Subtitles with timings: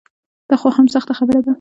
[0.49, 1.49] دا خو هم سخته خبره ده.